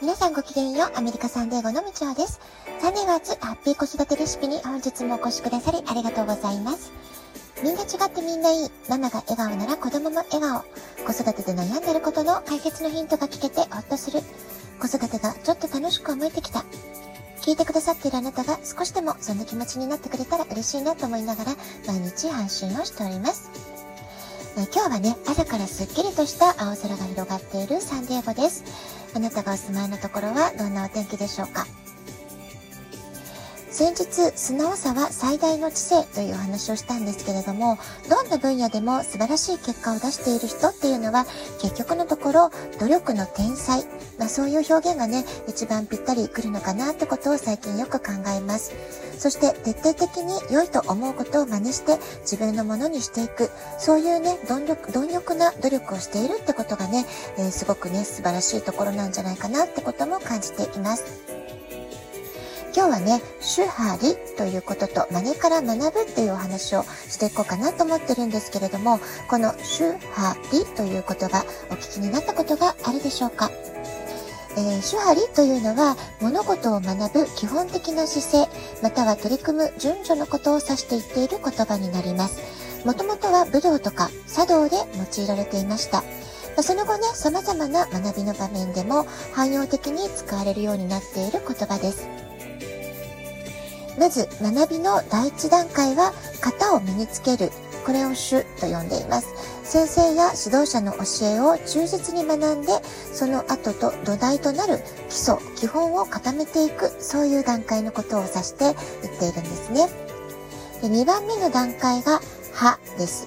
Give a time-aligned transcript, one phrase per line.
[0.00, 2.40] 皆さんごきげんよう、アメリカサンデーゴのみちおです。
[2.80, 6.92] サンデーガーズハッピー子育てレシピに本日もお越しくださりありがとうございます。
[7.64, 8.70] みんな違ってみんないい。
[8.88, 10.62] ママが笑顔なら子供も笑顔。
[11.04, 14.20] 子育てで悩んでることの解決のヒントが聞けてほっとする。
[14.80, 16.64] 子育てがちょっと楽しく思えてきた。
[17.40, 21.56] 聞いてくださっているあなたが少しでもそんな気持ちになってくれたら嬉しいなと思いながら
[21.88, 23.50] 毎日配信をしております。
[24.54, 28.64] 今日はね、朝からすっきりとした青空が広がっているサンディエゴです。
[29.14, 31.66] あなたがお住まいのところはどんなお天気でしょうか？
[33.78, 37.78] 先日、素直さは最大の知性というお話をしたんですけれども、
[38.10, 41.26] どんな分野でも素晴らしい結果を出している人っていうのは、
[41.62, 43.84] 結局のところ、努力の天才。
[44.18, 48.74] まあそういう表現がね、一番ぴったりくるのかなってことを最近よく考えます。
[49.16, 53.48] そして徹底的に良いと思うことを真似して自分のものにしていく。
[53.78, 57.06] そういうね、貪力、貪欲な努力をしているってことがね、
[57.36, 61.37] えー、すごくね、素晴らしいところなんじゃないかなってことも感じています。
[62.74, 73.50] 今日はね、手張りということと真似から学ぶっていうお話をしていこうかなと思ってるんですけれども、この手張りという言葉お聞きになったことがあるでしょうか？
[74.56, 78.48] えー、手張りというのは物事を学ぶ基本的な姿勢、
[78.82, 82.40] または取り組む順序のことを指して言っている言葉になります。
[82.84, 86.02] もともとは武道とか茶道で用いられていました。
[86.62, 92.08] その後ね、様々な学びの場面でも汎用的に使われるようになっている言葉です。
[93.98, 97.50] まず学びの第一段階は型を身につける。
[97.84, 99.28] これを主と呼んでいます。
[99.64, 102.72] 先生や指導者の教えを忠実に学んで、
[103.12, 109.88] その後と土台となる基礎、基本を固めていく、そういう段階のことを指して言っているんですね。
[110.82, 112.20] で2番目の段階が、
[112.52, 113.26] 歯です。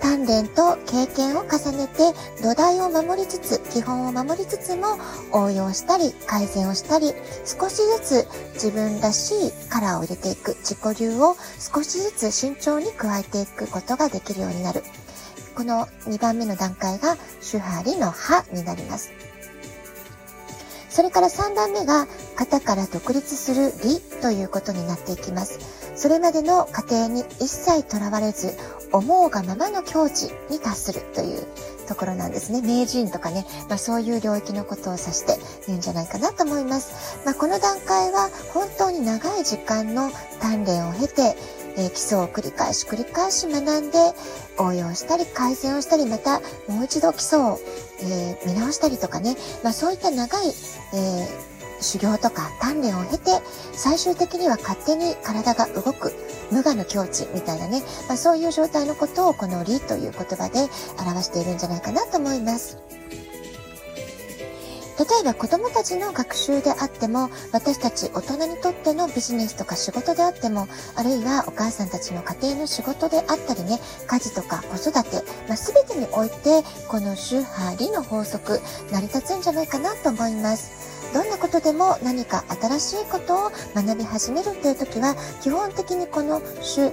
[0.00, 4.98] 鍛錬と経験を重ねて土台を守りつつ、基本を守りつつも
[5.32, 7.12] 応用したり改善をしたり、
[7.44, 14.82] 少しずつ自分らしいカラーを入れていく自己流を少しずつ慎重に加えていくことができるようになる。
[15.54, 19.10] この2番目の段階が手張りの歯になります。
[20.88, 22.06] それから3番目が
[22.36, 25.87] 型から独立する理ということになっていきます。
[25.98, 28.54] それまでの過程に一切とらわれず、
[28.92, 31.44] 思うがままの境地に達するという
[31.88, 32.62] ところなんですね。
[32.62, 37.18] 名人とかね、まあ、そういう領域のことを指して言うんじゃないかなと思います。
[37.24, 40.08] まあ、この段階は本当に長い時間の
[40.40, 41.36] 鍛錬を経て、
[41.76, 43.98] えー、基礎を繰り返し繰り返し学んで
[44.58, 47.58] 応用したり改善をしたりまたもう一度基礎を、
[48.02, 50.46] えー、見直したりとかね、まあ、そういった長い、
[50.94, 53.30] えー修行とか鍛錬を経て、
[53.72, 56.12] 最終的には勝手に体が動く、
[56.50, 60.68] 無我の境地みたいなね、まあ、そういう状態のことをこの理という言葉で
[61.00, 62.78] 表しているんじゃないかなと思います。
[64.98, 70.66] 例えば子供たちの学習であっても、私たち大人にとってのビジネスとか仕事であっても、
[70.96, 73.78] あるいはお母さんたちの家庭の仕事であったりね、
[74.08, 78.60] 家事とか子育て、まあ、全てにおいて、この周波理の法則、
[78.90, 80.87] 成り立つんじゃないかなと思います。
[81.12, 86.90] どんなことでも何か新しいことを学び始めるという時は、基本的にこの主、は、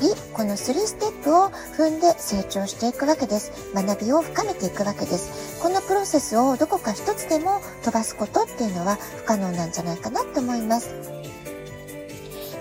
[0.00, 3.52] り、この3ステップを踏んで成長していくわけです。
[3.74, 5.60] 学びを深めていくわけです。
[5.62, 10.94] このプロセスをどこか一つでも飛ばすことっていうのは不可能なんじゃないかなと思います。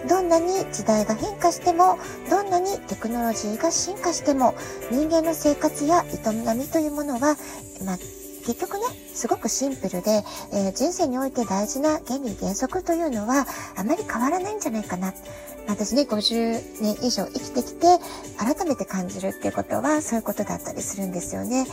[0.07, 4.55] どんなに時代が変化しても、どんなにテクノロジーが進化しても、
[4.91, 7.35] 人間の生活や営みというものは、
[7.85, 7.97] まあ
[8.45, 8.83] 結局ね、
[9.13, 10.23] すごくシンプルで、
[10.53, 13.45] えー、人生において大事な原理原則というのは
[13.75, 15.13] あまり変わらないんじゃないかな。
[15.67, 17.99] 私ね、50年以上生きてきて、
[18.37, 21.67] 改めて感じるっていうことは、そういうことだったりするんですよね。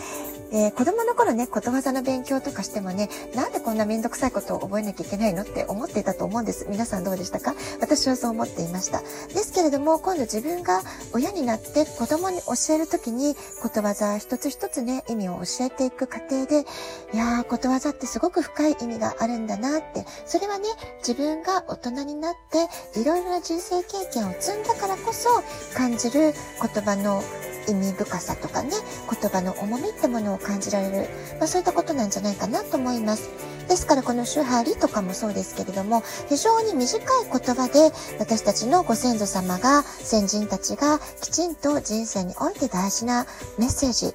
[0.51, 6.67] で、子供の頃ね、ことわざの勉強とかしてもね、なんでこんなめんどくさいことを覚えなきゃいけないのって思っていたと思うんです。
[6.69, 7.55] 皆さんどうでしたか？
[7.81, 9.01] 私はそう思っていました。
[9.01, 9.07] で
[9.41, 16.65] すけれども、今度自分が親になって子供に教えるときに、ことわざ一つ一つね、意味を教えていく過程で、
[17.13, 20.65] いやー、ことわざってすごく深い意味があるんだなって、それはね、
[20.99, 25.29] 自分が大人になって、いろいろな人生経験を積んだからこそ
[25.77, 27.23] 感じる言葉の
[27.69, 28.71] 意味深さとかね、
[29.11, 33.31] 言葉の重みってものを感じられる、まあ、そういったことなんじゃないかなと思います。
[33.69, 43.27] ですからこの手張りとかもそうですけれども、非常に短い言葉で私たちのご先祖様が、先人たちがきちんと人生において大事な
[43.59, 44.15] メッセージ、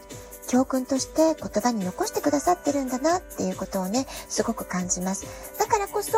[0.52, 5.26] 教訓として言葉に残してくださってるんだなっていうことをね、すごく感じます。
[5.58, 6.12] だからこそ、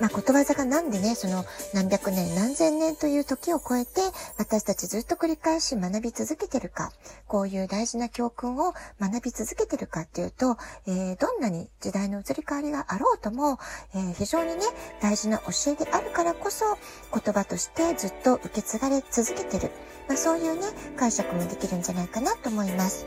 [0.00, 1.44] まあ、ことわざがなんでね、その
[1.74, 4.00] 何百年何千年という時を超えて、
[4.38, 6.92] 私たちずっと繰り返し学び続けてるか、
[7.26, 10.56] こういう大事な教訓を学び続けてるかっていうと、
[10.86, 13.58] えー、どんなに時代の移り変わりがあろうとも、
[13.94, 14.62] えー、非常にね、
[15.02, 16.64] 大事な教えであるからこそ、
[17.12, 19.70] 言葉としてずっと受け継がれ続けてる。
[20.08, 20.62] まあ、そういうね、
[20.96, 23.04] 解釈もできるんじゃないかなと思います。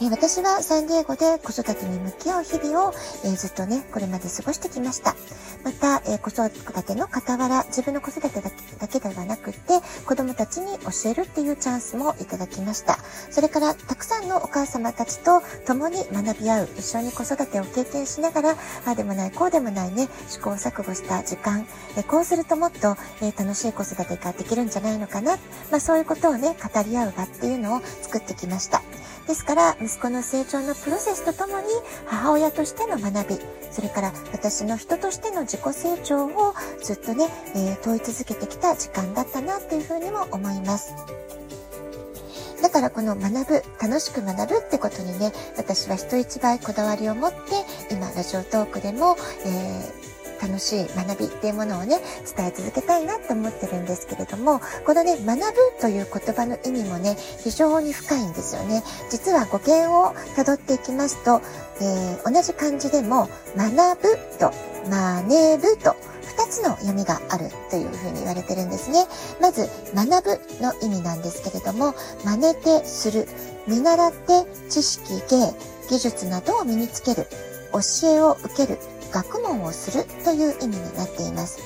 [0.00, 2.94] え、私はサンディエゴで子育てに向き合う日々を、
[3.24, 5.14] え、ずっとね、これまで過ごしてきました。
[5.62, 6.50] また、え、子育
[6.82, 12.98] ての傍ら、自分の子育てだけではなくて、子供たちに教えるっていうチャンスもいただきました。
[13.30, 18.56] それから、たくさんのお母様たちと共に学び合う、一緒に子育てを経験しながら、あ
[18.86, 25.36] あでもない、こうでもないね、試行錯誤した時間、えこうするともっと、え楽しい子育てができるんじゃないのかな。
[25.70, 28.82] まあそういうことをね、語り合う場っていうのを作ってきました。
[29.26, 31.66] ですから、息子の成長のプロセスとともに、
[32.06, 33.40] 母親としての学び、
[33.70, 40.94] それから私の人としての自己成長をずっとね、えー、問い続けてきた時間だったなっていうふうにも思います。
[42.62, 47.38] だからこの学ぶ、楽しく学ぶってことにね、私は人一倍こだわりを持って、
[47.90, 49.16] 今、ラジオトークでも、
[49.46, 52.00] えー楽しい学びっていうものをね、
[52.36, 55.44] 伝え続けたいなって思ってるんですけれども、このね、学ぶ
[55.80, 58.82] という言葉の意味もね、非常に深いんですよね。
[59.10, 61.40] 実は語源を辿っていきますと、
[61.80, 64.52] えー、同じ漢字でも、学ぶと、
[64.90, 65.94] まねぶと、
[66.36, 69.06] 二つの読みがあるというふうに言われてるんですね。
[69.40, 71.94] まず、学ぶの意味なんですけれども、
[72.24, 73.28] 真似てする、
[73.66, 75.54] 見習って知識、芸、
[75.88, 77.26] 技術などを身につける、
[77.72, 78.78] 教えを受ける、
[79.14, 81.60] 学問をするという意味になっています。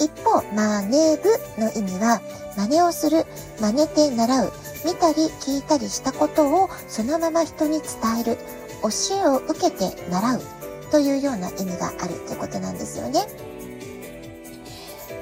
[0.00, 2.22] 一方、真似部の意味は、
[2.56, 3.26] 真似をする、
[3.60, 4.52] 真似て習う、
[4.86, 8.38] 見たり聞いたりしたことをそのまま人に伝える、
[8.80, 10.42] 教えを受けて習う
[10.90, 13.26] というような意味があるということなんですよね。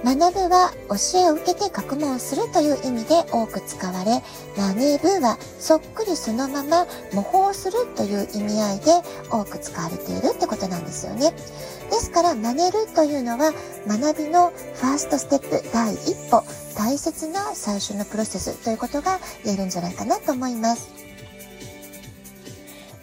[0.06, 4.22] 学ぶは教えを受けて学問をするという意味で多く使われ、
[4.56, 8.92] 真似ぶはそっくりそのまま模倣するという意味合いで
[9.32, 11.32] 多く使われているってことなんですよね。
[11.90, 13.52] ですから真似るというのは
[13.88, 16.44] 学びのファーストステップ第一歩、
[16.76, 20.88] 大切な最初のプロセスということが言えるんじゃないかなと思います。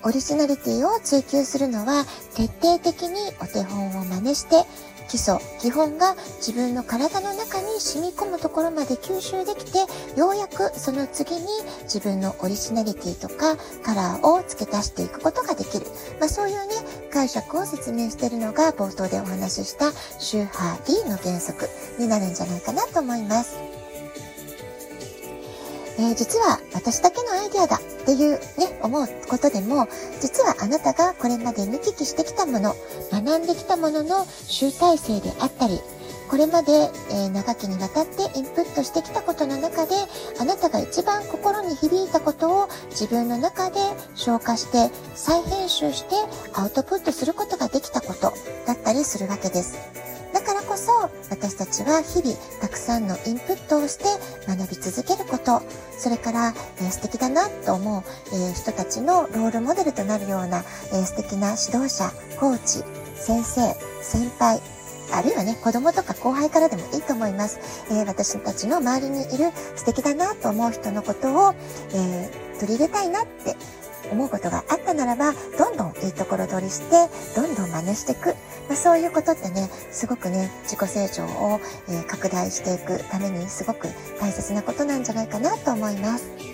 [0.05, 2.05] オリジナリティを追求するのは
[2.35, 4.65] 徹底的にお手本を真似して
[5.07, 9.79] 基礎、基本が自分の体の中に染み込むところまで吸収できて、
[10.17, 11.45] ようやくその次に
[11.83, 15.85] 自分のオリジナリティとかカラーを付け足していくことができる。
[16.19, 16.75] まあそういうね、
[17.11, 21.69] 解釈を説明しているのが冒頭でお話しした周波 D の原則
[21.99, 23.62] になるんじゃないかなと思います。
[25.97, 29.87] えー、実は私だけのアイデアだっていうね、思うことでも、
[30.21, 32.75] 実はあなたがこれまで見聞きしてきたもの、
[33.11, 35.79] 学んできたものの集大成であったり、
[36.29, 39.93] これまで、えー、長きにわたってインプットしてきたことの中で、
[40.39, 43.79] あなたが一番心に響いたことを自分の中で
[44.15, 46.15] 消化して再編集して
[46.53, 48.33] アウトプットすることができたこと
[48.65, 50.12] だったりするわけです。
[50.83, 54.05] そ私たちは日々たくさんのインプットをして
[54.47, 55.61] 学び続けること、
[55.97, 58.03] それから、えー、素敵だなと思う、
[58.33, 62.83] えー、人たちのロールモデルとなるような、えー、素敵な指導者、コーチ、
[63.15, 64.59] 先生、先輩、
[65.13, 67.59] あるいはね、子供とか後輩からでもいいと思います。
[67.89, 71.53] えー、私たちの周りにいる素敵だなと思う人のことを、
[71.93, 73.55] えー、取り入れたいなって
[74.11, 78.35] 思うことがあったならば、どんどんいいところ取りして、どんどん真似していく。
[78.67, 83.87] まあ、そういうことってね、すごくね、自己成長を、え、拡大していくためにすごく
[84.19, 86.52] 大切なことなんじゃないかなと思います。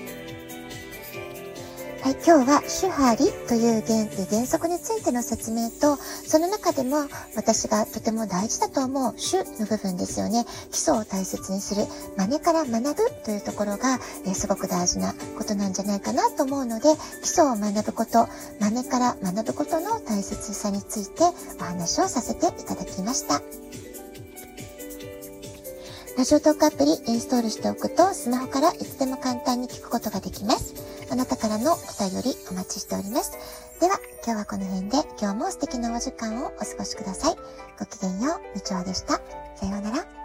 [2.02, 3.84] はい、今日はシュハリという
[4.30, 6.96] 原則についての説明と、その中でも
[7.36, 10.46] 私がとても大事だと思う主の部分ですよね。
[10.72, 16.88] 基礎を大切にする、真似から学ぶというところが、えー、すごく大事なことなんじゃないかなと思うので、
[17.22, 18.30] 基礎を学ぶこと、
[18.62, 21.24] 真似から学ぶことの大切さについて
[21.60, 23.42] お話をさせていただきました。
[26.18, 30.74] ラジオトークアプリインストールしておくとスマホからいつでも簡単に聞くことができます。
[31.12, 33.32] あなたからのお便りお待ちしております。
[33.80, 37.36] では、今日はこの辺で今日も素敵なお時間をお過ごしください。
[37.80, 39.14] ごきげんよう、みちおでした。
[39.56, 40.19] さようなら。